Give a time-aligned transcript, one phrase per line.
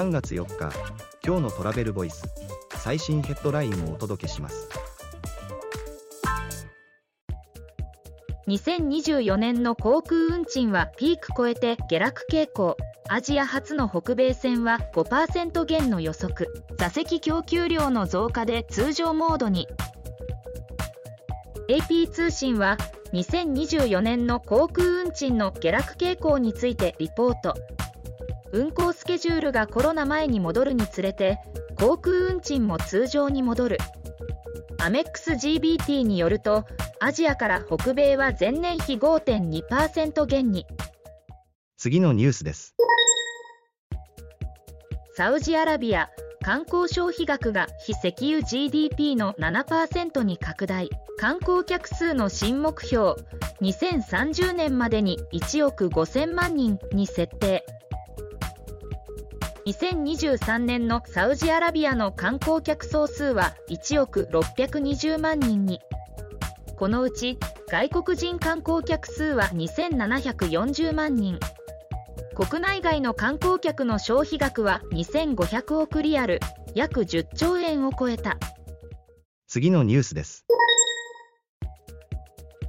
[0.00, 0.74] 3月4日
[1.22, 2.26] 今日のトラベルボイス
[2.76, 4.66] 最新ヘッドラインをお届けします。
[8.48, 12.78] 2024年の航空運賃はピーク超えて下落傾向。
[13.10, 16.48] アジア初の北米線は5%減の予測。
[16.78, 19.68] 座席供給量の増加で通常モードに。
[21.68, 22.78] AP 通信は
[23.12, 27.52] 2024年の航空運賃の下落傾向についてリポート。
[28.52, 31.38] 運航スケジュールがコロナ前に戻るにつれて
[31.78, 33.78] 航空運賃も通常に戻る。
[34.80, 36.64] アメックス GBT によると
[37.00, 40.66] アジアから北米は前年比5.2%減に。
[41.76, 42.74] 次のニュースです。
[45.14, 46.08] サウジアラビア
[46.42, 50.88] 観光消費額が非石油 GDP の7%に拡大。
[51.18, 53.14] 観光客数の新目標
[53.60, 57.66] 2030年までに1億5000万人に設定
[59.66, 65.80] 2023年のサウジアラビアの観光客総数は1億620万人に
[66.76, 71.38] このうち外国人観光客数は2740万人
[72.34, 76.40] 国内外の観光客の消費額は2500億リアル。
[76.74, 78.38] 約10兆円を超えた。
[79.46, 80.46] 次のニュースです。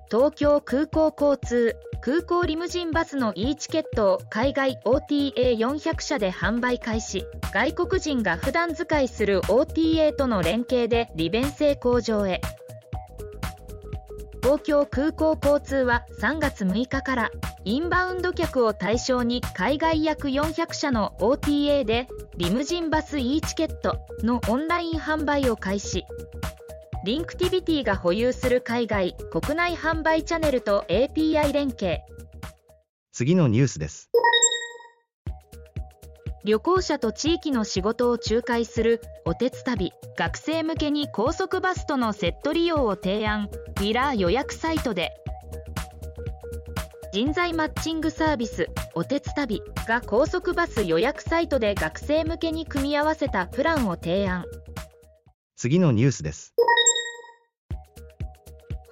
[0.09, 7.25] 東京空港交通空港リムジンバスの e チケットを海外 OTA400 社で販売開始。
[7.53, 12.41] 外国人が普段使いする OTA との連携で利便性向上へ。
[14.41, 17.29] 東京空港交通は3月6日から
[17.65, 26.05] インバウンド客を対象に海外約400社の OTA でリムジンバス e チケットのオンライン販売を開始。
[27.03, 32.01] リンクティビティが保有する海外国内販売チャンネルと API 連携。
[33.11, 34.11] 次のニュースです。
[36.45, 45.11] 旅行者と地域の仕事を仲介するおてつ旅学生向けに高速バスとのセット利用を提案ウィラー予約サイトで。
[47.11, 54.45] 人材マッチングサービスおてつ旅が高速バス予約サイトで学生向けに組み合わせたプランを提案。
[55.57, 56.50] 次のニュースです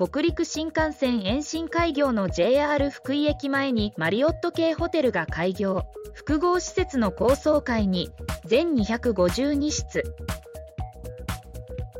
[0.01, 5.87] 北陸新幹線延伸開業の JR 福井駅前にマリオット系ホテルが開業。
[6.13, 8.09] 複合施設の高層階に
[8.45, 10.03] 全252室。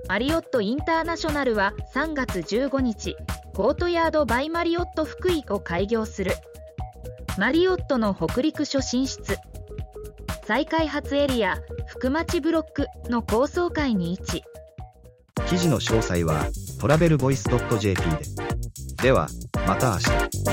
[0.08, 3.18] マリオットインターナショナルは3月15日
[3.54, 6.32] コートヤードバイマリオット福井を開業する。
[7.38, 9.38] マリオットの北陸初進出。
[10.46, 14.44] 再開発エリア福町ブロックの高層階に位置。
[15.48, 18.02] 記事の詳細は travelvoice.jp
[18.98, 19.04] で。
[19.04, 19.28] では
[19.68, 20.49] また明日。